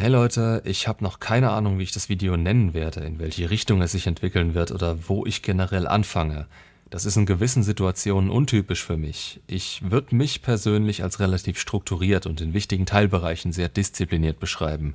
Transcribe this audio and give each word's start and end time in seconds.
Hey 0.00 0.08
Leute, 0.08 0.62
ich 0.64 0.88
habe 0.88 1.04
noch 1.04 1.20
keine 1.20 1.50
Ahnung, 1.50 1.78
wie 1.78 1.82
ich 1.82 1.92
das 1.92 2.08
Video 2.08 2.34
nennen 2.34 2.72
werde, 2.72 3.00
in 3.00 3.18
welche 3.18 3.50
Richtung 3.50 3.82
es 3.82 3.92
sich 3.92 4.06
entwickeln 4.06 4.54
wird 4.54 4.72
oder 4.72 5.10
wo 5.10 5.26
ich 5.26 5.42
generell 5.42 5.86
anfange. 5.86 6.46
Das 6.88 7.04
ist 7.04 7.18
in 7.18 7.26
gewissen 7.26 7.62
Situationen 7.62 8.30
untypisch 8.30 8.82
für 8.82 8.96
mich. 8.96 9.40
Ich 9.46 9.82
würde 9.90 10.16
mich 10.16 10.40
persönlich 10.40 11.02
als 11.02 11.20
relativ 11.20 11.60
strukturiert 11.60 12.24
und 12.24 12.40
in 12.40 12.54
wichtigen 12.54 12.86
Teilbereichen 12.86 13.52
sehr 13.52 13.68
diszipliniert 13.68 14.40
beschreiben. 14.40 14.94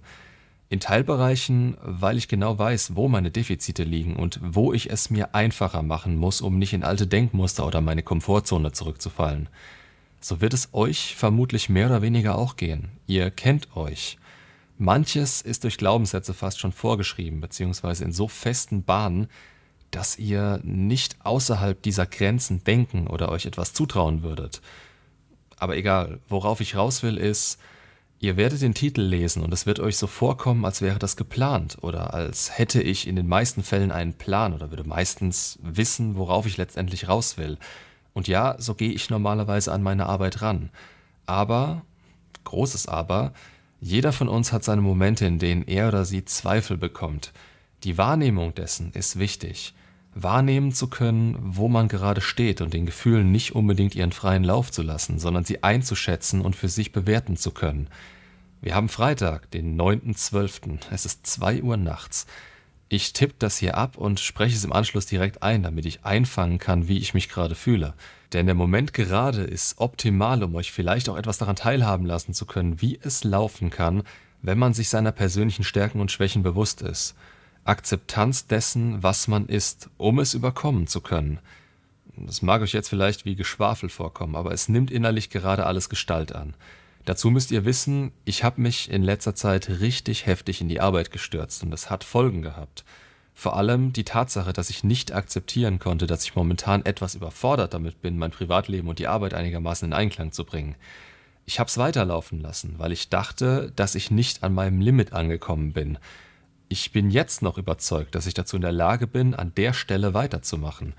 In 0.70 0.80
Teilbereichen, 0.80 1.78
weil 1.84 2.18
ich 2.18 2.28
genau 2.28 2.58
weiß, 2.58 2.96
wo 2.96 3.08
meine 3.08 3.30
Defizite 3.30 3.84
liegen 3.84 4.16
und 4.16 4.40
wo 4.42 4.74
ich 4.74 4.90
es 4.90 5.12
mir 5.12 5.36
einfacher 5.36 5.84
machen 5.84 6.16
muss, 6.16 6.42
um 6.42 6.58
nicht 6.58 6.74
in 6.74 6.84
alte 6.84 7.06
Denkmuster 7.06 7.68
oder 7.68 7.80
meine 7.80 8.02
Komfortzone 8.02 8.72
zurückzufallen. 8.72 9.50
So 10.20 10.42
wird 10.42 10.56
es 10.56 10.70
euch 10.74 11.16
vermutlich 11.16 11.70
mehr 11.70 11.86
oder 11.86 12.02
weniger 12.02 12.40
auch 12.40 12.56
gehen. 12.56 12.90
Ihr 13.06 13.30
kennt 13.30 13.78
euch. 13.78 14.18
Manches 14.78 15.42
ist 15.42 15.64
durch 15.64 15.78
Glaubenssätze 15.78 16.34
fast 16.34 16.60
schon 16.60 16.72
vorgeschrieben, 16.72 17.40
beziehungsweise 17.40 18.04
in 18.04 18.12
so 18.12 18.28
festen 18.28 18.84
Bahnen, 18.84 19.28
dass 19.92 20.20
ihr 20.20 20.60
nicht 20.64 21.18
außerhalb 21.24 21.82
dieser 21.82 22.06
Grenzen 22.06 22.64
denken 22.64 23.08
oder 23.08 23.30
euch 23.30 23.46
etwas 23.46 23.74
zutrauen 23.74 24.24
würdet. 24.24 24.62
Aber 25.58 25.78
egal, 25.78 26.20
worauf 26.28 26.60
ich 26.60 26.76
raus 26.76 27.02
will, 27.04 27.18
ist, 27.18 27.60
ihr 28.20 28.36
werdet 28.36 28.62
den 28.62 28.74
Titel 28.74 29.02
lesen 29.02 29.44
und 29.44 29.54
es 29.54 29.66
wird 29.66 29.80
euch 29.80 29.98
so 29.98 30.08
vorkommen, 30.08 30.66
als 30.66 30.82
wäre 30.82 31.00
das 31.00 31.16
geplant 31.16 31.78
oder 31.82 32.14
als 32.14 32.58
hätte 32.58 32.82
ich 32.82 33.08
in 33.08 33.16
den 33.16 33.28
meisten 33.28 33.64
Fällen 33.64 33.92
einen 33.92 34.14
Plan 34.14 34.54
oder 34.54 34.72
würde 34.72 34.84
meistens 34.84 35.60
wissen, 35.62 36.16
worauf 36.16 36.46
ich 36.46 36.58
letztendlich 36.58 37.08
raus 37.08 37.38
will. 37.38 37.58
Und 38.14 38.28
ja, 38.28 38.56
so 38.60 38.76
gehe 38.76 38.92
ich 38.92 39.10
normalerweise 39.10 39.72
an 39.72 39.84
meine 39.84 40.08
Arbeit 40.08 40.42
ran. 40.42 40.70
Aber, 41.26 41.84
großes 42.44 42.88
Aber, 42.88 43.34
jeder 43.86 44.12
von 44.12 44.28
uns 44.28 44.52
hat 44.52 44.64
seine 44.64 44.82
Momente, 44.82 45.28
in 45.28 45.38
denen 45.38 45.62
er 45.68 45.90
oder 45.90 46.06
sie 46.06 46.26
Zweifel 46.26 46.76
bekommt. 46.76 47.32
Die 47.84 48.00
Wahrnehmung 48.00 48.56
dessen 48.56 48.92
ist 48.94 49.20
wichtig. 49.20 49.76
Wahrnehmen 50.16 50.72
zu 50.72 50.88
können, 50.88 51.38
wo 51.40 51.68
man 51.68 51.88
gerade 51.88 52.22
steht 52.22 52.62
und 52.62 52.74
den 52.74 52.88
Gefühlen 52.88 53.32
nicht 53.32 53.54
unbedingt 53.54 53.94
ihren 53.94 54.12
freien 54.12 54.44
Lauf 54.44 54.72
zu 54.72 54.82
lassen, 54.82 55.20
sondern 55.20 55.44
sie 55.44 55.62
einzuschätzen 55.62 56.42
und 56.42 56.56
für 56.56 56.68
sich 56.68 56.94
bewerten 56.94 57.38
zu 57.38 57.52
können. 57.52 57.88
Wir 58.60 58.74
haben 58.74 58.90
Freitag, 58.90 59.52
den 59.52 59.80
9.12. 59.80 60.80
Es 60.90 61.06
ist 61.06 61.28
2 61.28 61.62
Uhr 61.62 61.78
nachts. 61.78 62.26
Ich 62.88 63.14
tippe 63.14 63.36
das 63.40 63.58
hier 63.58 63.78
ab 63.78 63.98
und 63.98 64.20
spreche 64.20 64.56
es 64.56 64.64
im 64.64 64.72
Anschluss 64.72 65.08
direkt 65.08 65.42
ein, 65.42 65.64
damit 65.64 65.86
ich 65.86 66.06
einfangen 66.06 66.60
kann, 66.60 66.88
wie 66.88 67.00
ich 67.00 67.16
mich 67.16 67.30
gerade 67.30 67.56
fühle. 67.56 67.96
Denn 68.32 68.46
der 68.46 68.56
Moment 68.56 68.94
gerade 68.94 69.42
ist 69.42 69.80
optimal, 69.80 70.44
um 70.44 70.54
euch 70.56 70.72
vielleicht 70.72 71.10
auch 71.10 71.18
etwas 71.18 71.40
daran 71.40 71.56
teilhaben 71.56 72.06
lassen 72.06 72.34
zu 72.34 72.46
können, 72.46 72.82
wie 72.82 73.00
es 73.02 73.24
laufen 73.24 73.72
kann, 73.72 74.04
wenn 74.44 74.60
man 74.60 74.74
sich 74.74 74.90
seiner 74.90 75.12
persönlichen 75.12 75.64
Stärken 75.64 76.00
und 76.00 76.12
Schwächen 76.12 76.44
bewusst 76.44 76.84
ist. 76.84 77.16
Akzeptanz 77.64 78.46
dessen, 78.46 79.02
was 79.02 79.28
man 79.28 79.48
ist, 79.48 79.90
um 79.98 80.20
es 80.20 80.36
überkommen 80.36 80.86
zu 80.86 81.02
können. 81.02 81.40
Das 82.16 82.44
mag 82.44 82.62
euch 82.62 82.74
jetzt 82.74 82.90
vielleicht 82.90 83.26
wie 83.26 83.36
Geschwafel 83.36 83.90
vorkommen, 83.90 84.36
aber 84.36 84.52
es 84.52 84.70
nimmt 84.70 84.92
innerlich 84.92 85.32
gerade 85.32 85.66
alles 85.66 85.90
Gestalt 85.90 86.34
an. 86.34 86.54
Dazu 87.06 87.30
müsst 87.30 87.52
ihr 87.52 87.66
wissen, 87.66 88.12
ich 88.26 88.44
habe 88.44 88.60
mich 88.60 88.90
in 88.90 89.04
letzter 89.04 89.36
Zeit 89.36 89.70
richtig 89.80 90.26
heftig 90.26 90.60
in 90.60 90.70
die 90.70 90.82
Arbeit 90.82 91.12
gestürzt 91.12 91.64
und 91.64 91.72
es 91.72 91.92
hat 91.92 92.04
Folgen 92.04 92.42
gehabt. 92.42 92.84
Vor 93.36 93.56
allem 93.56 93.94
die 93.94 94.06
Tatsache, 94.06 94.54
dass 94.54 94.72
ich 94.72 94.84
nicht 94.84 95.12
akzeptieren 95.12 95.78
konnte, 95.78 96.08
dass 96.08 96.24
ich 96.24 96.36
momentan 96.36 96.84
etwas 96.84 97.14
überfordert 97.14 97.74
damit 97.76 98.02
bin, 98.02 98.18
mein 98.18 98.32
Privatleben 98.32 98.88
und 98.88 98.98
die 98.98 99.08
Arbeit 99.08 99.36
einigermaßen 99.36 99.90
in 99.90 99.94
Einklang 99.94 100.32
zu 100.32 100.46
bringen. 100.46 100.76
Ich 101.46 101.60
habe 101.60 101.68
es 101.68 101.78
weiterlaufen 101.78 102.42
lassen, 102.42 102.76
weil 102.78 102.92
ich 102.92 103.10
dachte, 103.10 103.72
dass 103.76 103.94
ich 103.94 104.10
nicht 104.10 104.44
an 104.44 104.54
meinem 104.54 104.82
Limit 104.82 105.14
angekommen 105.14 105.74
bin. 105.74 106.00
Ich 106.70 106.92
bin 106.92 107.12
jetzt 107.12 107.44
noch 107.44 107.60
überzeugt, 107.60 108.16
dass 108.16 108.26
ich 108.26 108.34
dazu 108.34 108.56
in 108.56 108.64
der 108.64 108.72
Lage 108.72 109.06
bin, 109.06 109.36
an 109.36 109.54
der 109.56 109.74
Stelle 109.74 110.16
weiterzumachen. 110.16 110.94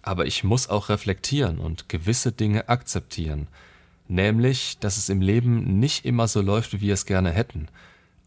Aber 0.00 0.24
ich 0.24 0.42
muss 0.42 0.70
auch 0.70 0.88
reflektieren 0.88 1.58
und 1.58 1.90
gewisse 1.90 2.32
Dinge 2.32 2.70
akzeptieren. 2.70 3.48
Nämlich, 4.10 4.78
dass 4.80 4.96
es 4.96 5.08
im 5.08 5.22
Leben 5.22 5.78
nicht 5.78 6.04
immer 6.04 6.28
so 6.28 6.42
läuft, 6.42 6.72
wie 6.74 6.80
wir 6.80 6.94
es 6.94 7.06
gerne 7.06 7.30
hätten 7.30 7.68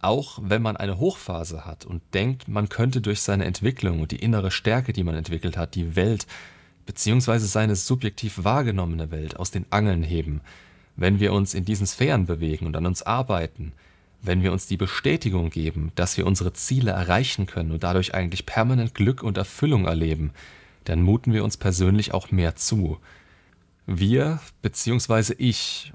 auch 0.03 0.39
wenn 0.41 0.61
man 0.61 0.77
eine 0.77 0.99
Hochphase 0.99 1.65
hat 1.65 1.85
und 1.85 2.01
denkt, 2.13 2.47
man 2.47 2.69
könnte 2.69 3.01
durch 3.01 3.21
seine 3.21 3.45
Entwicklung 3.45 4.01
und 4.01 4.11
die 4.11 4.17
innere 4.17 4.51
Stärke, 4.51 4.93
die 4.93 5.03
man 5.03 5.15
entwickelt 5.15 5.55
hat, 5.57 5.75
die 5.75 5.95
Welt 5.95 6.27
bzw. 6.85 7.39
seine 7.39 7.75
subjektiv 7.75 8.43
wahrgenommene 8.43 9.11
Welt 9.11 9.37
aus 9.37 9.51
den 9.51 9.65
Angeln 9.69 10.03
heben, 10.03 10.41
wenn 10.95 11.19
wir 11.19 11.33
uns 11.33 11.53
in 11.53 11.65
diesen 11.65 11.87
Sphären 11.87 12.25
bewegen 12.25 12.67
und 12.67 12.75
an 12.75 12.85
uns 12.85 13.01
arbeiten, 13.01 13.71
wenn 14.21 14.43
wir 14.43 14.51
uns 14.51 14.67
die 14.67 14.77
Bestätigung 14.77 15.49
geben, 15.49 15.91
dass 15.95 16.17
wir 16.17 16.27
unsere 16.27 16.53
Ziele 16.53 16.91
erreichen 16.91 17.45
können 17.45 17.71
und 17.71 17.83
dadurch 17.83 18.13
eigentlich 18.13 18.45
permanent 18.45 18.93
Glück 18.93 19.23
und 19.23 19.37
Erfüllung 19.37 19.85
erleben, 19.85 20.31
dann 20.83 21.01
muten 21.01 21.31
wir 21.33 21.43
uns 21.43 21.55
persönlich 21.55 22.13
auch 22.13 22.29
mehr 22.31 22.55
zu. 22.55 22.97
Wir, 23.85 24.39
beziehungsweise 24.61 25.33
ich, 25.33 25.91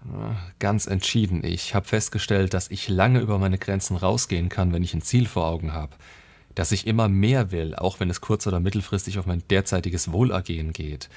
ganz 0.58 0.86
entschieden, 0.86 1.42
ich 1.42 1.74
habe 1.74 1.88
festgestellt, 1.88 2.52
dass 2.52 2.70
ich 2.70 2.88
lange 2.88 3.20
über 3.20 3.38
meine 3.38 3.56
Grenzen 3.56 3.96
rausgehen 3.96 4.50
kann, 4.50 4.72
wenn 4.74 4.82
ich 4.82 4.92
ein 4.92 5.00
Ziel 5.00 5.26
vor 5.26 5.46
Augen 5.46 5.72
habe. 5.72 5.96
Dass 6.54 6.72
ich 6.72 6.86
immer 6.86 7.08
mehr 7.08 7.50
will, 7.50 7.74
auch 7.74 7.98
wenn 7.98 8.10
es 8.10 8.20
kurz- 8.20 8.46
oder 8.46 8.60
mittelfristig 8.60 9.18
auf 9.18 9.26
mein 9.26 9.42
derzeitiges 9.48 10.12
Wohlergehen 10.12 10.72
geht. 10.74 11.08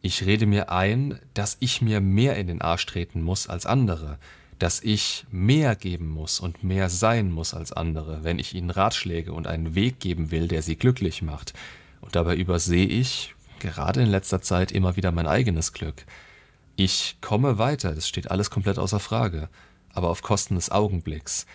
Ich 0.00 0.24
rede 0.24 0.46
mir 0.46 0.70
ein, 0.70 1.18
dass 1.34 1.56
ich 1.58 1.82
mir 1.82 2.00
mehr 2.00 2.36
in 2.36 2.46
den 2.46 2.60
Arsch 2.60 2.86
treten 2.86 3.22
muss 3.22 3.48
als 3.48 3.66
andere. 3.66 4.18
Dass 4.60 4.80
ich 4.80 5.24
mehr 5.32 5.74
geben 5.74 6.08
muss 6.08 6.38
und 6.38 6.62
mehr 6.62 6.88
sein 6.88 7.32
muss 7.32 7.52
als 7.52 7.72
andere, 7.72 8.22
wenn 8.22 8.38
ich 8.38 8.54
ihnen 8.54 8.70
Ratschläge 8.70 9.32
und 9.32 9.48
einen 9.48 9.74
Weg 9.74 9.98
geben 9.98 10.30
will, 10.30 10.46
der 10.46 10.62
sie 10.62 10.76
glücklich 10.76 11.20
macht. 11.20 11.52
Und 12.00 12.14
dabei 12.14 12.36
übersehe 12.36 12.86
ich, 12.86 13.34
gerade 13.62 14.02
in 14.02 14.10
letzter 14.10 14.42
Zeit 14.42 14.72
immer 14.72 14.96
wieder 14.96 15.12
mein 15.12 15.26
eigenes 15.26 15.72
Glück. 15.72 16.04
Ich 16.76 17.16
komme 17.20 17.58
weiter, 17.58 17.94
das 17.94 18.08
steht 18.08 18.30
alles 18.30 18.50
komplett 18.50 18.78
außer 18.78 19.00
Frage, 19.00 19.48
aber 19.92 20.10
auf 20.10 20.22
Kosten 20.22 20.56
des 20.56 20.70
Augenblicks. 20.70 21.46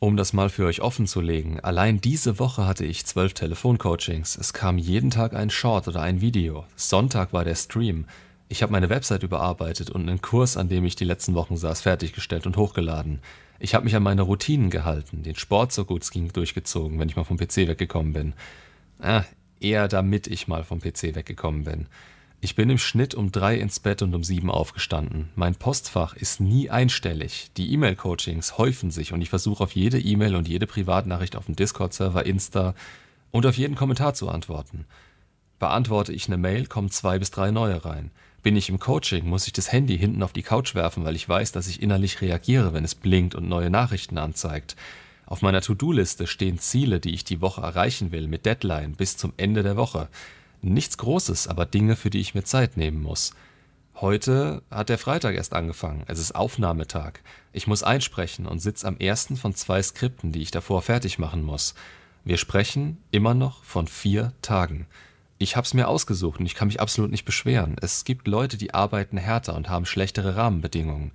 Um 0.00 0.16
das 0.16 0.32
mal 0.32 0.48
für 0.48 0.66
euch 0.66 0.80
offen 0.80 1.06
zu 1.06 1.20
legen, 1.20 1.60
allein 1.60 2.00
diese 2.00 2.38
Woche 2.38 2.66
hatte 2.66 2.84
ich 2.84 3.06
zwölf 3.06 3.34
Telefoncoachings. 3.34 4.36
Es 4.36 4.52
kam 4.52 4.78
jeden 4.78 5.10
Tag 5.10 5.34
ein 5.34 5.50
Short 5.50 5.88
oder 5.88 6.02
ein 6.02 6.20
Video. 6.20 6.66
Sonntag 6.76 7.32
war 7.32 7.44
der 7.44 7.56
Stream. 7.56 8.06
Ich 8.48 8.62
habe 8.62 8.72
meine 8.72 8.90
Website 8.90 9.22
überarbeitet 9.22 9.90
und 9.90 10.08
einen 10.08 10.20
Kurs, 10.20 10.56
an 10.56 10.68
dem 10.68 10.84
ich 10.84 10.96
die 10.96 11.04
letzten 11.04 11.34
Wochen 11.34 11.56
saß, 11.56 11.82
fertiggestellt 11.82 12.46
und 12.46 12.56
hochgeladen. 12.56 13.20
Ich 13.58 13.74
habe 13.74 13.84
mich 13.84 13.96
an 13.96 14.02
meine 14.02 14.22
Routinen 14.22 14.70
gehalten, 14.70 15.22
den 15.22 15.34
Sport 15.34 15.72
so 15.72 15.84
gut 15.84 16.02
es 16.02 16.10
ging 16.10 16.32
durchgezogen, 16.32 16.98
wenn 16.98 17.08
ich 17.08 17.16
mal 17.16 17.24
vom 17.24 17.36
PC 17.36 17.68
weggekommen 17.68 18.12
bin. 18.12 18.34
Ah, 19.00 19.24
eher 19.60 19.88
damit 19.88 20.26
ich 20.26 20.48
mal 20.48 20.64
vom 20.64 20.80
PC 20.80 21.14
weggekommen 21.14 21.64
bin. 21.64 21.86
Ich 22.40 22.54
bin 22.54 22.70
im 22.70 22.78
Schnitt 22.78 23.16
um 23.16 23.32
drei 23.32 23.56
ins 23.56 23.80
Bett 23.80 24.00
und 24.00 24.14
um 24.14 24.22
sieben 24.22 24.48
aufgestanden. 24.48 25.28
Mein 25.34 25.56
Postfach 25.56 26.14
ist 26.14 26.40
nie 26.40 26.70
einstellig. 26.70 27.50
Die 27.56 27.72
E-Mail-Coachings 27.72 28.58
häufen 28.58 28.92
sich 28.92 29.12
und 29.12 29.22
ich 29.22 29.28
versuche 29.28 29.64
auf 29.64 29.72
jede 29.72 29.98
E-Mail 29.98 30.36
und 30.36 30.46
jede 30.46 30.68
Privatnachricht 30.68 31.34
auf 31.34 31.46
dem 31.46 31.56
Discord-Server, 31.56 32.24
Insta 32.24 32.74
und 33.32 33.44
auf 33.44 33.56
jeden 33.56 33.74
Kommentar 33.74 34.14
zu 34.14 34.28
antworten. 34.28 34.84
Beantworte 35.58 36.12
ich 36.12 36.28
eine 36.28 36.36
Mail, 36.36 36.66
kommen 36.66 36.90
zwei 36.90 37.18
bis 37.18 37.32
drei 37.32 37.50
neue 37.50 37.84
rein. 37.84 38.12
Bin 38.44 38.56
ich 38.56 38.68
im 38.68 38.78
Coaching, 38.78 39.26
muss 39.26 39.48
ich 39.48 39.52
das 39.52 39.72
Handy 39.72 39.98
hinten 39.98 40.22
auf 40.22 40.32
die 40.32 40.42
Couch 40.42 40.76
werfen, 40.76 41.04
weil 41.04 41.16
ich 41.16 41.28
weiß, 41.28 41.50
dass 41.50 41.66
ich 41.66 41.82
innerlich 41.82 42.20
reagiere, 42.20 42.72
wenn 42.72 42.84
es 42.84 42.94
blinkt 42.94 43.34
und 43.34 43.48
neue 43.48 43.68
Nachrichten 43.68 44.16
anzeigt. 44.16 44.76
Auf 45.28 45.42
meiner 45.42 45.60
To-Do-Liste 45.60 46.26
stehen 46.26 46.58
Ziele, 46.58 47.00
die 47.00 47.12
ich 47.12 47.22
die 47.22 47.42
Woche 47.42 47.60
erreichen 47.60 48.12
will, 48.12 48.28
mit 48.28 48.46
Deadline 48.46 48.94
bis 48.94 49.18
zum 49.18 49.34
Ende 49.36 49.62
der 49.62 49.76
Woche. 49.76 50.08
Nichts 50.62 50.96
Großes, 50.96 51.48
aber 51.48 51.66
Dinge, 51.66 51.96
für 51.96 52.08
die 52.08 52.20
ich 52.20 52.34
mir 52.34 52.44
Zeit 52.44 52.78
nehmen 52.78 53.02
muss. 53.02 53.34
Heute 53.96 54.62
hat 54.70 54.88
der 54.88 54.96
Freitag 54.96 55.34
erst 55.34 55.52
angefangen. 55.52 56.02
Es 56.06 56.18
ist 56.18 56.34
Aufnahmetag. 56.34 57.20
Ich 57.52 57.66
muss 57.66 57.82
einsprechen 57.82 58.46
und 58.46 58.60
sitze 58.60 58.88
am 58.88 58.96
ersten 58.96 59.36
von 59.36 59.54
zwei 59.54 59.82
Skripten, 59.82 60.32
die 60.32 60.40
ich 60.40 60.50
davor 60.50 60.80
fertig 60.80 61.18
machen 61.18 61.42
muss. 61.42 61.74
Wir 62.24 62.38
sprechen 62.38 62.96
immer 63.10 63.34
noch 63.34 63.62
von 63.64 63.86
vier 63.86 64.32
Tagen. 64.40 64.86
Ich 65.36 65.56
hab's 65.56 65.74
mir 65.74 65.88
ausgesucht 65.88 66.40
und 66.40 66.46
ich 66.46 66.54
kann 66.54 66.68
mich 66.68 66.80
absolut 66.80 67.10
nicht 67.10 67.26
beschweren. 67.26 67.76
Es 67.82 68.06
gibt 68.06 68.28
Leute, 68.28 68.56
die 68.56 68.72
arbeiten 68.72 69.18
härter 69.18 69.54
und 69.54 69.68
haben 69.68 69.84
schlechtere 69.84 70.36
Rahmenbedingungen. 70.36 71.12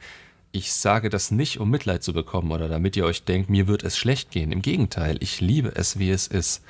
Ich 0.56 0.72
sage 0.72 1.10
das 1.10 1.32
nicht, 1.32 1.60
um 1.60 1.72
Mitleid 1.72 2.04
zu 2.04 2.14
bekommen 2.14 2.52
oder 2.52 2.68
damit 2.68 2.96
ihr 2.96 3.06
euch 3.06 3.24
denkt, 3.24 3.50
mir 3.50 3.66
wird 3.68 3.82
es 3.82 3.98
schlecht 3.98 4.30
gehen. 4.30 4.52
Im 4.52 4.62
Gegenteil, 4.62 5.18
ich 5.20 5.42
liebe 5.42 5.76
es, 5.76 5.98
wie 5.98 6.12
es 6.12 6.28
ist. 6.28 6.64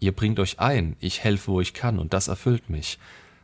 Ihr 0.00 0.12
bringt 0.12 0.40
euch 0.40 0.60
ein, 0.60 0.96
ich 0.98 1.22
helfe, 1.24 1.52
wo 1.52 1.60
ich 1.60 1.74
kann, 1.74 1.98
und 1.98 2.14
das 2.14 2.28
erfüllt 2.28 2.70
mich. 2.70 2.98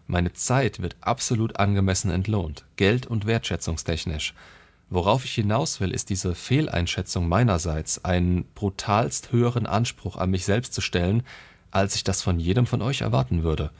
Meine 0.07 0.33
Zeit 0.33 0.81
wird 0.81 0.97
absolut 1.03 1.59
angemessen 1.59 2.11
entlohnt, 2.11 2.65
geld- 2.77 3.07
und 3.07 3.27
wertschätzungstechnisch. 3.27 4.33
Worauf 4.89 5.27
ich 5.27 5.35
hinaus 5.35 5.81
will, 5.81 5.91
ist 5.91 6.09
diese 6.09 6.35
Fehleinschätzung 6.35 7.29
meinerseits, 7.29 8.07
einen 8.07 8.47
brutalst 8.55 9.33
höheren 9.33 9.67
Anspruch 9.67 10.17
an 10.17 10.31
mich 10.31 10.47
selbst 10.47 10.73
zu 10.73 10.81
stellen, 10.81 11.25
als 11.71 11.95
ich 11.95 12.05
das 12.05 12.23
von 12.23 12.41
jedem 12.41 12.65
von 12.65 12.81
euch 12.81 13.03
erwarten 13.03 13.43
würde. 13.43 13.71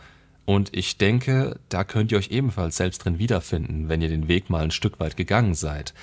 Und 0.47 0.77
ich 0.77 0.99
denke, 0.99 1.59
da 1.69 1.85
könnt 1.85 2.13
ihr 2.13 2.19
euch 2.19 2.31
ebenfalls 2.31 2.77
selbst 2.77 3.05
drin 3.05 3.19
wiederfinden, 3.19 3.89
wenn 3.89 4.03
ihr 4.03 4.09
den 4.09 4.29
Weg 4.29 4.51
mal 4.51 4.63
ein 4.63 4.71
Stück 4.71 5.01
weit 5.01 5.17
gegangen 5.17 5.55
seid. 5.55 5.95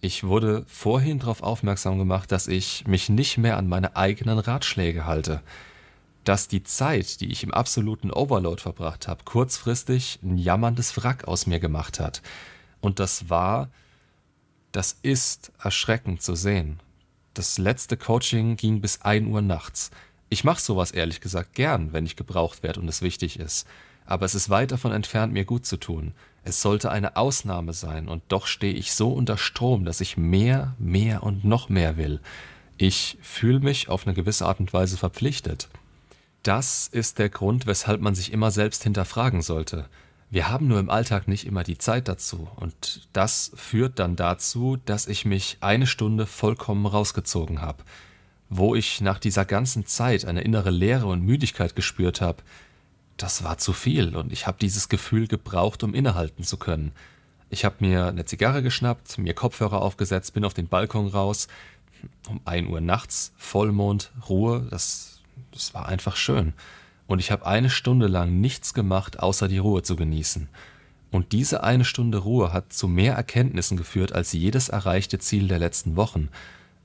Ich 0.00 0.24
wurde 0.24 0.64
vorhin 0.66 1.18
darauf 1.18 1.42
aufmerksam 1.42 1.98
gemacht, 1.98 2.32
dass 2.32 2.46
ich 2.46 2.86
mich 2.86 3.08
nicht 3.08 3.38
mehr 3.38 3.56
an 3.56 3.68
meine 3.68 3.96
eigenen 3.96 4.38
Ratschläge 4.38 5.06
halte. 5.06 5.42
Dass 6.24 6.48
die 6.48 6.62
Zeit, 6.62 7.20
die 7.20 7.30
ich 7.30 7.42
im 7.42 7.52
absoluten 7.52 8.10
Overload 8.10 8.60
verbracht 8.60 9.08
habe, 9.08 9.24
kurzfristig 9.24 10.18
ein 10.22 10.38
jammerndes 10.38 10.96
Wrack 10.96 11.28
aus 11.28 11.46
mir 11.46 11.60
gemacht 11.60 12.00
hat. 12.00 12.22
Und 12.80 12.98
das 12.98 13.28
war, 13.28 13.68
das 14.72 14.98
ist 15.02 15.52
erschreckend 15.62 16.22
zu 16.22 16.34
sehen. 16.34 16.80
Das 17.34 17.58
letzte 17.58 17.96
Coaching 17.96 18.56
ging 18.56 18.80
bis 18.80 19.02
1 19.02 19.26
Uhr 19.28 19.42
nachts. 19.42 19.90
Ich 20.34 20.42
mache 20.42 20.60
sowas 20.60 20.90
ehrlich 20.90 21.20
gesagt 21.20 21.54
gern, 21.54 21.92
wenn 21.92 22.06
ich 22.06 22.16
gebraucht 22.16 22.64
werde 22.64 22.80
und 22.80 22.88
es 22.88 23.02
wichtig 23.02 23.38
ist. 23.38 23.68
Aber 24.04 24.26
es 24.26 24.34
ist 24.34 24.50
weit 24.50 24.72
davon 24.72 24.90
entfernt, 24.90 25.32
mir 25.32 25.44
gut 25.44 25.64
zu 25.64 25.76
tun. 25.76 26.12
Es 26.42 26.60
sollte 26.60 26.90
eine 26.90 27.16
Ausnahme 27.16 27.72
sein, 27.72 28.08
und 28.08 28.20
doch 28.26 28.48
stehe 28.48 28.74
ich 28.74 28.94
so 28.94 29.12
unter 29.12 29.38
Strom, 29.38 29.84
dass 29.84 30.00
ich 30.00 30.16
mehr, 30.16 30.74
mehr 30.80 31.22
und 31.22 31.44
noch 31.44 31.68
mehr 31.68 31.96
will. 31.96 32.18
Ich 32.78 33.16
fühle 33.22 33.60
mich 33.60 33.88
auf 33.88 34.08
eine 34.08 34.14
gewisse 34.16 34.44
Art 34.44 34.58
und 34.58 34.72
Weise 34.72 34.96
verpflichtet. 34.96 35.68
Das 36.42 36.88
ist 36.88 37.20
der 37.20 37.28
Grund, 37.28 37.68
weshalb 37.68 38.00
man 38.00 38.16
sich 38.16 38.32
immer 38.32 38.50
selbst 38.50 38.82
hinterfragen 38.82 39.40
sollte. 39.40 39.88
Wir 40.30 40.48
haben 40.48 40.66
nur 40.66 40.80
im 40.80 40.90
Alltag 40.90 41.28
nicht 41.28 41.46
immer 41.46 41.62
die 41.62 41.78
Zeit 41.78 42.08
dazu, 42.08 42.48
und 42.56 43.06
das 43.12 43.52
führt 43.54 44.00
dann 44.00 44.16
dazu, 44.16 44.78
dass 44.84 45.06
ich 45.06 45.24
mich 45.24 45.58
eine 45.60 45.86
Stunde 45.86 46.26
vollkommen 46.26 46.86
rausgezogen 46.86 47.60
habe. 47.60 47.84
Wo 48.48 48.74
ich 48.74 49.00
nach 49.00 49.18
dieser 49.18 49.44
ganzen 49.44 49.86
Zeit 49.86 50.24
eine 50.24 50.42
innere 50.42 50.70
Leere 50.70 51.06
und 51.06 51.22
Müdigkeit 51.22 51.74
gespürt 51.74 52.20
habe, 52.20 52.42
das 53.16 53.44
war 53.44 53.58
zu 53.58 53.72
viel 53.72 54.16
und 54.16 54.32
ich 54.32 54.46
habe 54.46 54.58
dieses 54.60 54.88
Gefühl 54.88 55.28
gebraucht, 55.28 55.82
um 55.82 55.94
innehalten 55.94 56.44
zu 56.44 56.56
können. 56.56 56.92
Ich 57.50 57.64
habe 57.64 57.76
mir 57.80 58.06
eine 58.06 58.24
Zigarre 58.24 58.62
geschnappt, 58.62 59.18
mir 59.18 59.34
Kopfhörer 59.34 59.80
aufgesetzt, 59.80 60.34
bin 60.34 60.44
auf 60.44 60.54
den 60.54 60.68
Balkon 60.68 61.06
raus. 61.06 61.46
Um 62.28 62.40
1 62.44 62.68
Uhr 62.68 62.80
nachts, 62.80 63.32
Vollmond, 63.36 64.10
Ruhe, 64.28 64.66
das, 64.70 65.22
das 65.52 65.72
war 65.72 65.86
einfach 65.86 66.16
schön. 66.16 66.52
Und 67.06 67.18
ich 67.18 67.30
habe 67.30 67.46
eine 67.46 67.70
Stunde 67.70 68.08
lang 68.08 68.40
nichts 68.40 68.74
gemacht, 68.74 69.20
außer 69.20 69.46
die 69.46 69.58
Ruhe 69.58 69.82
zu 69.82 69.94
genießen. 69.94 70.48
Und 71.10 71.30
diese 71.30 71.62
eine 71.62 71.84
Stunde 71.84 72.18
Ruhe 72.18 72.52
hat 72.52 72.72
zu 72.72 72.88
mehr 72.88 73.14
Erkenntnissen 73.14 73.76
geführt 73.76 74.12
als 74.12 74.32
jedes 74.32 74.68
erreichte 74.68 75.20
Ziel 75.20 75.46
der 75.46 75.60
letzten 75.60 75.94
Wochen. 75.94 76.28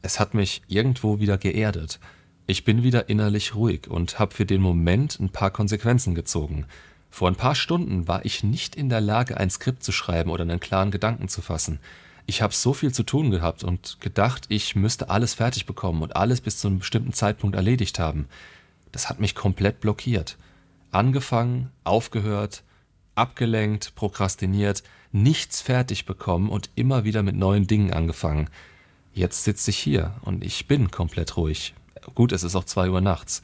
Es 0.01 0.19
hat 0.19 0.34
mich 0.34 0.62
irgendwo 0.68 1.19
wieder 1.19 1.38
geerdet. 1.38 2.00
Ich 2.48 2.63
bin 2.63 2.84
wieder 2.84 3.10
innerlich 3.10 3.54
ruhig 3.54 3.88
und 3.90 4.18
habe 4.18 4.34
für 4.34 4.46
den 4.46 4.62
Moment 4.62 5.19
ein 5.19 5.30
paar 5.30 5.51
Konsequenzen 5.51 6.16
gezogen. 6.16 6.66
Vor 7.10 7.28
ein 7.28 7.36
paar 7.36 7.56
Stunden 7.56 8.07
war 8.07 8.24
ich 8.25 8.44
nicht 8.44 8.75
in 8.75 8.90
der 8.90 9.01
Lage, 9.01 9.38
ein 9.38 9.50
Skript 9.50 9.84
zu 9.84 9.92
schreiben 9.92 10.30
oder 10.30 10.44
einen 10.44 10.60
klaren 10.60 10.92
Gedanken 10.92 11.28
zu 11.28 11.42
fassen. 11.42 11.80
Ich 12.28 12.42
habe 12.42 12.54
so 12.54 12.74
viel 12.74 12.94
zu 12.94 13.04
tun 13.04 13.31
gehabt 13.31 13.63
und 13.63 14.00
gedacht, 14.00 14.46
ich 14.50 14.75
müsste 14.75 15.10
alles 15.10 15.34
fertig 15.34 15.66
bekommen 15.66 16.01
und 16.01 16.16
alles 16.16 16.42
bis 16.42 16.60
zu 16.60 16.68
einem 16.68 16.80
bestimmten 16.80 17.13
Zeitpunkt 17.13 17.56
erledigt 17.56 18.00
haben. 18.00 18.28
Das 18.92 19.10
hat 19.10 19.19
mich 19.19 19.36
komplett 19.36 19.80
blockiert. 19.80 20.38
Angefangen, 20.92 21.72
aufgehört, 21.84 22.63
abgelenkt, 23.16 23.96
prokrastiniert, 23.96 24.84
nichts 25.12 25.62
fertig 25.62 26.06
bekommen 26.06 26.50
und 26.50 26.69
immer 26.75 27.04
wieder 27.04 27.24
mit 27.24 27.36
neuen 27.36 27.68
Dingen 27.68 27.92
angefangen. 27.92 28.50
Jetzt 29.19 29.44
sitze 29.44 29.71
ich 29.71 29.77
hier 29.77 30.13
und 30.21 30.45
ich 30.45 30.66
bin 30.66 30.92
komplett 30.92 31.36
ruhig, 31.36 31.74
Gut, 32.16 32.31
es 32.31 32.44
ist 32.44 32.56
auch 32.56 32.63
zwei 32.63 32.89
Uhr 32.89 33.01
nachts. 33.01 33.42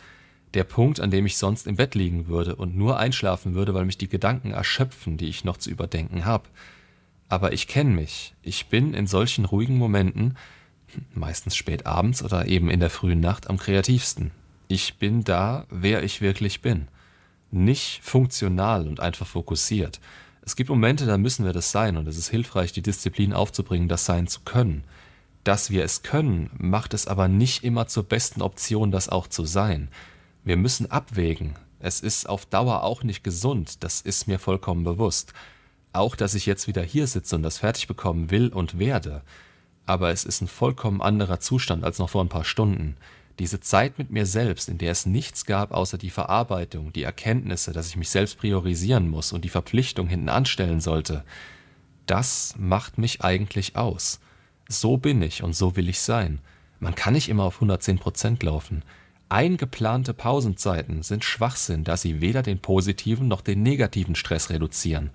Der 0.53 0.63
Punkt, 0.63 1.01
an 1.01 1.11
dem 1.11 1.25
ich 1.25 1.35
sonst 1.35 1.67
im 1.67 1.75
Bett 1.75 1.95
liegen 1.95 2.27
würde 2.27 2.55
und 2.55 2.77
nur 2.77 2.97
einschlafen 2.97 3.55
würde, 3.55 3.73
weil 3.73 3.83
mich 3.83 3.97
die 3.97 4.07
Gedanken 4.07 4.51
erschöpfen, 4.51 5.17
die 5.17 5.27
ich 5.27 5.43
noch 5.43 5.57
zu 5.57 5.69
überdenken 5.69 6.23
habe. 6.23 6.45
Aber 7.27 7.51
ich 7.51 7.67
kenne 7.67 7.89
mich. 7.89 8.33
Ich 8.41 8.67
bin 8.67 8.93
in 8.93 9.05
solchen 9.05 9.43
ruhigen 9.43 9.77
Momenten, 9.77 10.37
meistens 11.13 11.57
spät 11.57 11.85
abends 11.85 12.23
oder 12.23 12.47
eben 12.47 12.69
in 12.69 12.79
der 12.79 12.89
frühen 12.89 13.19
Nacht, 13.19 13.49
am 13.49 13.57
kreativsten. 13.57 14.31
Ich 14.69 14.95
bin 14.95 15.25
da, 15.25 15.65
wer 15.69 16.03
ich 16.03 16.21
wirklich 16.21 16.61
bin. 16.61 16.87
Nicht 17.51 17.99
funktional 18.01 18.87
und 18.87 19.01
einfach 19.01 19.27
fokussiert. 19.27 19.99
Es 20.41 20.55
gibt 20.55 20.69
Momente, 20.69 21.05
da 21.05 21.17
müssen 21.17 21.43
wir 21.43 21.51
das 21.51 21.71
sein 21.71 21.97
und 21.97 22.07
es 22.07 22.17
ist 22.17 22.29
hilfreich, 22.29 22.71
die 22.71 22.81
Disziplin 22.81 23.33
aufzubringen, 23.33 23.89
das 23.89 24.05
sein 24.05 24.27
zu 24.27 24.39
können. 24.45 24.85
Dass 25.45 25.69
wir 25.69 25.83
es 25.83 26.01
können, 26.01 26.49
macht 26.57 26.95
es 26.95 27.05
aber 27.05 27.27
nicht 27.27 27.63
immer 27.63 27.87
zur 27.87 28.03
besten 28.03 28.41
Option, 28.41 28.89
das 28.89 29.09
auch 29.09 29.27
zu 29.27 29.45
sein. 29.45 29.89
Wir 30.43 30.57
müssen 30.57 30.89
abwägen. 30.89 31.53
Es 31.79 32.01
ist 32.01 32.27
auf 32.27 32.47
Dauer 32.47 32.81
auch 32.81 33.03
nicht 33.03 33.23
gesund, 33.23 33.83
das 33.83 34.01
ist 34.01 34.27
mir 34.27 34.39
vollkommen 34.39 34.83
bewusst. 34.83 35.33
Auch, 35.93 36.15
dass 36.15 36.33
ich 36.33 36.47
jetzt 36.47 36.67
wieder 36.67 36.81
hier 36.81 37.05
sitze 37.05 37.35
und 37.35 37.43
das 37.43 37.59
fertig 37.59 37.87
bekommen 37.87 38.31
will 38.31 38.47
und 38.47 38.79
werde. 38.79 39.21
Aber 39.85 40.09
es 40.09 40.23
ist 40.23 40.41
ein 40.41 40.47
vollkommen 40.47 40.99
anderer 40.99 41.39
Zustand 41.39 41.83
als 41.83 41.99
noch 41.99 42.09
vor 42.09 42.23
ein 42.23 42.29
paar 42.29 42.43
Stunden. 42.43 42.97
Diese 43.37 43.59
Zeit 43.59 43.99
mit 43.99 44.09
mir 44.09 44.25
selbst, 44.25 44.67
in 44.67 44.79
der 44.79 44.93
es 44.93 45.05
nichts 45.05 45.45
gab 45.45 45.71
außer 45.71 45.99
die 45.99 46.09
Verarbeitung, 46.09 46.91
die 46.91 47.03
Erkenntnisse, 47.03 47.71
dass 47.71 47.87
ich 47.87 47.97
mich 47.97 48.09
selbst 48.09 48.39
priorisieren 48.39 49.09
muss 49.09 49.31
und 49.31 49.45
die 49.45 49.49
Verpflichtung 49.49 50.07
hinten 50.07 50.29
anstellen 50.29 50.81
sollte, 50.81 51.23
das 52.07 52.55
macht 52.57 52.97
mich 52.97 53.23
eigentlich 53.23 53.75
aus. 53.75 54.19
So 54.67 54.97
bin 54.97 55.21
ich 55.21 55.43
und 55.43 55.55
so 55.55 55.75
will 55.75 55.89
ich 55.89 55.99
sein. 55.99 56.39
Man 56.79 56.95
kann 56.95 57.13
nicht 57.13 57.29
immer 57.29 57.43
auf 57.43 57.55
110 57.55 57.99
Prozent 57.99 58.43
laufen. 58.43 58.83
Eingeplante 59.29 60.13
Pausenzeiten 60.13 61.01
sind 61.01 61.23
Schwachsinn, 61.23 61.83
da 61.83 61.97
sie 61.97 62.21
weder 62.21 62.43
den 62.43 62.59
positiven 62.59 63.27
noch 63.27 63.41
den 63.41 63.63
negativen 63.63 64.15
Stress 64.15 64.49
reduzieren. 64.49 65.09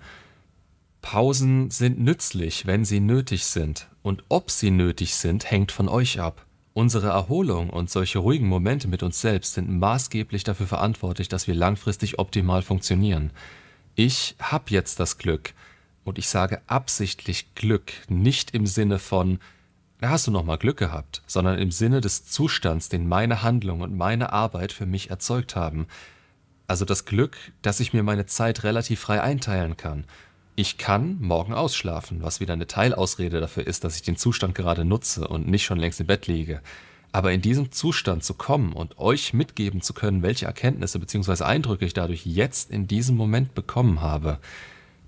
Pausen 1.01 1.71
sind 1.71 1.99
nützlich, 1.99 2.65
wenn 2.67 2.85
sie 2.85 2.99
nötig 2.99 3.45
sind, 3.45 3.87
und 4.03 4.23
ob 4.29 4.51
sie 4.51 4.69
nötig 4.69 5.15
sind, 5.15 5.49
hängt 5.49 5.71
von 5.71 5.87
euch 5.87 6.19
ab. 6.19 6.45
Unsere 6.73 7.07
Erholung 7.07 7.69
und 7.69 7.89
solche 7.89 8.19
ruhigen 8.19 8.47
Momente 8.47 8.87
mit 8.87 9.03
uns 9.03 9.19
selbst 9.19 9.55
sind 9.55 9.69
maßgeblich 9.69 10.43
dafür 10.43 10.67
verantwortlich, 10.67 11.27
dass 11.27 11.47
wir 11.47 11.55
langfristig 11.55 12.19
optimal 12.19 12.61
funktionieren. 12.61 13.31
Ich 13.95 14.35
habe 14.39 14.65
jetzt 14.69 14.99
das 14.99 15.17
Glück, 15.17 15.53
und 16.03 16.17
ich 16.17 16.27
sage 16.27 16.61
absichtlich 16.67 17.53
Glück, 17.55 17.93
nicht 18.07 18.51
im 18.51 18.65
Sinne 18.65 18.99
von, 18.99 19.39
da 19.99 20.09
hast 20.09 20.25
du 20.25 20.31
noch 20.31 20.43
mal 20.43 20.57
Glück 20.57 20.77
gehabt, 20.77 21.21
sondern 21.27 21.59
im 21.59 21.71
Sinne 21.71 22.01
des 22.01 22.25
Zustands, 22.25 22.89
den 22.89 23.07
meine 23.07 23.43
Handlung 23.43 23.81
und 23.81 23.95
meine 23.95 24.33
Arbeit 24.33 24.71
für 24.71 24.87
mich 24.87 25.11
erzeugt 25.11 25.55
haben. 25.55 25.85
Also 26.65 26.85
das 26.85 27.05
Glück, 27.05 27.37
dass 27.61 27.79
ich 27.79 27.93
mir 27.93 28.01
meine 28.01 28.25
Zeit 28.25 28.63
relativ 28.63 28.99
frei 28.99 29.21
einteilen 29.21 29.77
kann. 29.77 30.05
Ich 30.55 30.77
kann 30.77 31.17
morgen 31.21 31.53
ausschlafen, 31.53 32.23
was 32.23 32.39
wieder 32.39 32.53
eine 32.53 32.67
Teilausrede 32.67 33.39
dafür 33.39 33.67
ist, 33.67 33.83
dass 33.83 33.95
ich 33.95 34.01
den 34.01 34.17
Zustand 34.17 34.55
gerade 34.55 34.85
nutze 34.85 35.27
und 35.27 35.47
nicht 35.47 35.65
schon 35.65 35.79
längst 35.79 35.99
im 35.99 36.07
Bett 36.07 36.27
liege. 36.27 36.61
Aber 37.11 37.31
in 37.31 37.41
diesem 37.41 37.71
Zustand 37.71 38.23
zu 38.23 38.33
kommen 38.33 38.73
und 38.73 38.97
euch 38.97 39.33
mitgeben 39.33 39.81
zu 39.81 39.93
können, 39.93 40.23
welche 40.23 40.45
Erkenntnisse 40.45 40.97
bzw. 40.97 41.43
Eindrücke 41.43 41.85
ich 41.85 41.93
dadurch 41.93 42.25
jetzt 42.25 42.71
in 42.71 42.87
diesem 42.87 43.17
Moment 43.17 43.53
bekommen 43.53 44.01
habe, 44.01 44.39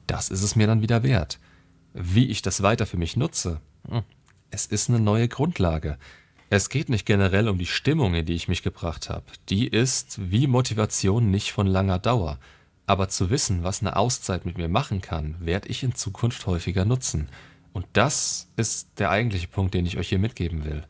das 0.07 0.29
ist 0.29 0.43
es 0.43 0.55
mir 0.55 0.67
dann 0.67 0.81
wieder 0.81 1.03
wert. 1.03 1.39
Wie 1.93 2.27
ich 2.27 2.41
das 2.41 2.63
weiter 2.63 2.85
für 2.85 2.97
mich 2.97 3.15
nutze, 3.15 3.61
hm, 3.87 4.03
es 4.51 4.65
ist 4.65 4.89
eine 4.89 4.99
neue 4.99 5.27
Grundlage. 5.27 5.97
Es 6.49 6.69
geht 6.69 6.89
nicht 6.89 7.05
generell 7.05 7.49
um 7.49 7.57
die 7.57 7.65
Stimmung, 7.65 8.13
in 8.13 8.25
die 8.25 8.35
ich 8.35 8.47
mich 8.47 8.61
gebracht 8.61 9.09
habe. 9.09 9.25
Die 9.49 9.67
ist 9.67 10.19
wie 10.31 10.45
Motivation 10.45 11.31
nicht 11.31 11.51
von 11.51 11.65
langer 11.65 11.97
Dauer. 11.97 12.37
Aber 12.85 13.09
zu 13.09 13.29
wissen, 13.29 13.63
was 13.63 13.81
eine 13.81 13.95
Auszeit 13.95 14.45
mit 14.45 14.57
mir 14.57 14.67
machen 14.67 15.01
kann, 15.01 15.35
werde 15.39 15.69
ich 15.69 15.83
in 15.83 15.95
Zukunft 15.95 16.45
häufiger 16.45 16.85
nutzen. 16.85 17.29
Und 17.71 17.87
das 17.93 18.49
ist 18.55 18.99
der 18.99 19.09
eigentliche 19.09 19.47
Punkt, 19.47 19.73
den 19.73 19.85
ich 19.85 19.97
euch 19.97 20.09
hier 20.09 20.19
mitgeben 20.19 20.65
will. 20.65 20.83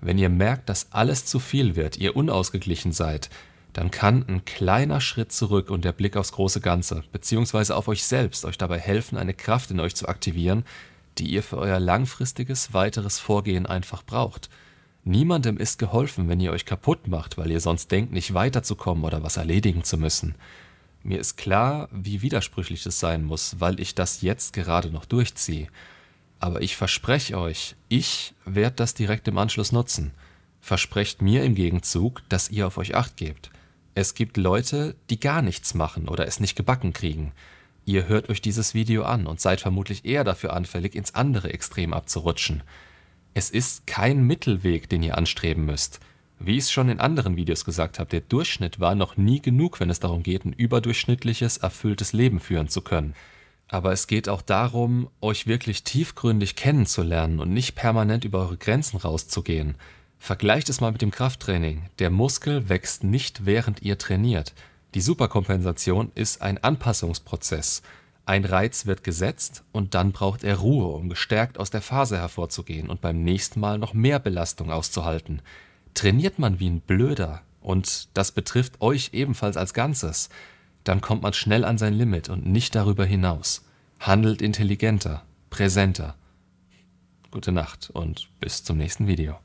Wenn 0.00 0.16
ihr 0.16 0.30
merkt, 0.30 0.68
dass 0.68 0.92
alles 0.92 1.26
zu 1.26 1.38
viel 1.38 1.76
wird, 1.76 1.98
ihr 1.98 2.16
unausgeglichen 2.16 2.92
seid, 2.92 3.28
dann 3.72 3.90
kann 3.90 4.24
ein 4.28 4.44
kleiner 4.44 5.00
Schritt 5.00 5.32
zurück 5.32 5.70
und 5.70 5.84
der 5.84 5.92
Blick 5.92 6.16
aufs 6.16 6.32
große 6.32 6.60
Ganze, 6.60 7.04
beziehungsweise 7.12 7.76
auf 7.76 7.88
euch 7.88 8.04
selbst, 8.04 8.44
euch 8.44 8.58
dabei 8.58 8.78
helfen, 8.78 9.16
eine 9.16 9.34
Kraft 9.34 9.70
in 9.70 9.80
euch 9.80 9.94
zu 9.94 10.08
aktivieren, 10.08 10.64
die 11.18 11.28
ihr 11.28 11.42
für 11.42 11.58
euer 11.58 11.80
langfristiges 11.80 12.72
weiteres 12.72 13.18
Vorgehen 13.18 13.66
einfach 13.66 14.02
braucht. 14.04 14.48
Niemandem 15.04 15.56
ist 15.56 15.78
geholfen, 15.78 16.28
wenn 16.28 16.40
ihr 16.40 16.52
euch 16.52 16.66
kaputt 16.66 17.08
macht, 17.08 17.38
weil 17.38 17.50
ihr 17.50 17.60
sonst 17.60 17.90
denkt, 17.90 18.12
nicht 18.12 18.34
weiterzukommen 18.34 19.04
oder 19.04 19.22
was 19.22 19.36
erledigen 19.36 19.82
zu 19.84 19.96
müssen. 19.96 20.34
Mir 21.02 21.18
ist 21.18 21.36
klar, 21.36 21.88
wie 21.92 22.20
widersprüchlich 22.20 22.84
es 22.84 23.00
sein 23.00 23.24
muss, 23.24 23.56
weil 23.58 23.80
ich 23.80 23.94
das 23.94 24.20
jetzt 24.20 24.52
gerade 24.52 24.90
noch 24.90 25.06
durchziehe. 25.06 25.68
Aber 26.38 26.60
ich 26.60 26.76
verspreche 26.76 27.38
euch, 27.38 27.76
ich 27.88 28.34
werde 28.44 28.76
das 28.76 28.94
direkt 28.94 29.26
im 29.28 29.38
Anschluss 29.38 29.72
nutzen. 29.72 30.12
Versprecht 30.60 31.22
mir 31.22 31.44
im 31.44 31.54
Gegenzug, 31.54 32.22
dass 32.28 32.50
ihr 32.50 32.66
auf 32.66 32.76
euch 32.76 32.94
acht 32.94 33.16
gebt. 33.16 33.50
Es 33.94 34.14
gibt 34.14 34.36
Leute, 34.36 34.94
die 35.10 35.18
gar 35.18 35.42
nichts 35.42 35.74
machen 35.74 36.08
oder 36.08 36.26
es 36.26 36.38
nicht 36.38 36.54
gebacken 36.54 36.92
kriegen. 36.92 37.32
Ihr 37.84 38.06
hört 38.06 38.28
euch 38.28 38.40
dieses 38.40 38.72
Video 38.72 39.02
an 39.02 39.26
und 39.26 39.40
seid 39.40 39.60
vermutlich 39.60 40.04
eher 40.04 40.22
dafür 40.22 40.52
anfällig, 40.52 40.94
ins 40.94 41.14
andere 41.14 41.52
Extrem 41.52 41.92
abzurutschen. 41.92 42.62
Es 43.34 43.50
ist 43.50 43.86
kein 43.86 44.24
Mittelweg, 44.24 44.88
den 44.88 45.02
ihr 45.02 45.18
anstreben 45.18 45.64
müsst. 45.64 46.00
Wie 46.38 46.56
ich 46.56 46.64
es 46.64 46.72
schon 46.72 46.88
in 46.88 47.00
anderen 47.00 47.36
Videos 47.36 47.64
gesagt 47.64 47.98
habe, 47.98 48.10
der 48.10 48.20
Durchschnitt 48.20 48.80
war 48.80 48.94
noch 48.94 49.16
nie 49.16 49.42
genug, 49.42 49.80
wenn 49.80 49.90
es 49.90 50.00
darum 50.00 50.22
geht, 50.22 50.44
ein 50.44 50.52
überdurchschnittliches, 50.52 51.58
erfülltes 51.58 52.12
Leben 52.12 52.40
führen 52.40 52.68
zu 52.68 52.80
können. 52.80 53.14
Aber 53.68 53.92
es 53.92 54.06
geht 54.06 54.28
auch 54.28 54.42
darum, 54.42 55.10
euch 55.20 55.46
wirklich 55.46 55.84
tiefgründig 55.84 56.56
kennenzulernen 56.56 57.40
und 57.40 57.52
nicht 57.52 57.74
permanent 57.74 58.24
über 58.24 58.40
eure 58.40 58.56
Grenzen 58.56 58.96
rauszugehen. 58.96 59.74
Vergleicht 60.22 60.68
es 60.68 60.82
mal 60.82 60.92
mit 60.92 61.00
dem 61.00 61.10
Krafttraining. 61.10 61.86
Der 61.98 62.10
Muskel 62.10 62.68
wächst 62.68 63.02
nicht, 63.04 63.46
während 63.46 63.80
ihr 63.82 63.96
trainiert. 63.96 64.52
Die 64.94 65.00
Superkompensation 65.00 66.12
ist 66.14 66.42
ein 66.42 66.62
Anpassungsprozess. 66.62 67.80
Ein 68.26 68.44
Reiz 68.44 68.84
wird 68.84 69.02
gesetzt 69.02 69.64
und 69.72 69.94
dann 69.94 70.12
braucht 70.12 70.44
er 70.44 70.58
Ruhe, 70.58 70.94
um 70.94 71.08
gestärkt 71.08 71.58
aus 71.58 71.70
der 71.70 71.80
Phase 71.80 72.18
hervorzugehen 72.18 72.90
und 72.90 73.00
beim 73.00 73.24
nächsten 73.24 73.60
Mal 73.60 73.78
noch 73.78 73.94
mehr 73.94 74.18
Belastung 74.18 74.70
auszuhalten. 74.70 75.40
Trainiert 75.94 76.38
man 76.38 76.60
wie 76.60 76.68
ein 76.68 76.80
Blöder, 76.80 77.40
und 77.62 78.08
das 78.14 78.30
betrifft 78.30 78.80
euch 78.82 79.10
ebenfalls 79.14 79.56
als 79.56 79.74
Ganzes, 79.74 80.28
dann 80.84 81.00
kommt 81.00 81.22
man 81.22 81.32
schnell 81.32 81.64
an 81.64 81.78
sein 81.78 81.94
Limit 81.94 82.28
und 82.28 82.46
nicht 82.46 82.74
darüber 82.74 83.06
hinaus. 83.06 83.64
Handelt 83.98 84.42
intelligenter, 84.42 85.24
präsenter. 85.48 86.14
Gute 87.30 87.52
Nacht 87.52 87.90
und 87.90 88.28
bis 88.38 88.64
zum 88.64 88.76
nächsten 88.76 89.06
Video. 89.06 89.38